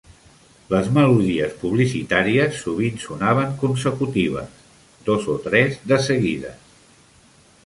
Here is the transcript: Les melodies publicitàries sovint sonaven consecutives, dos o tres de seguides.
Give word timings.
Les 0.69 0.87
melodies 0.95 1.51
publicitàries 1.63 2.57
sovint 2.63 2.97
sonaven 3.03 3.53
consecutives, 3.65 4.59
dos 5.11 5.29
o 5.37 5.41
tres 5.49 5.79
de 5.93 6.03
seguides. 6.11 6.79